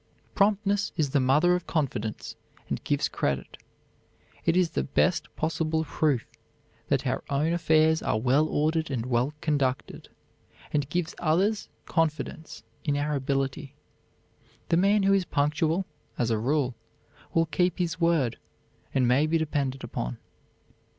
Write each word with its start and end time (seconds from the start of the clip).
Promptness 0.33 0.91
is 0.97 1.11
the 1.11 1.19
mother 1.19 1.53
of 1.53 1.67
confidence 1.67 2.35
and 2.67 2.83
gives 2.83 3.07
credit. 3.07 3.59
It 4.45 4.57
is 4.57 4.71
the 4.71 4.81
best 4.81 5.27
possible 5.35 5.83
proof 5.83 6.25
that 6.87 7.05
our 7.05 7.23
own 7.29 7.53
affairs 7.53 8.01
are 8.01 8.19
well 8.19 8.47
ordered 8.47 8.89
and 8.89 9.05
well 9.05 9.31
conducted, 9.41 10.09
and 10.73 10.89
gives 10.89 11.13
others 11.19 11.69
confidence 11.85 12.63
in 12.83 12.97
our 12.97 13.13
ability. 13.13 13.75
The 14.69 14.77
man 14.77 15.03
who 15.03 15.13
is 15.13 15.23
punctual, 15.25 15.85
as 16.17 16.31
a 16.31 16.39
rule, 16.39 16.73
will 17.35 17.45
keep 17.45 17.77
his 17.77 18.01
word, 18.01 18.39
and 18.95 19.07
may 19.07 19.27
be 19.27 19.37
depended 19.37 19.83
upon. 19.83 20.17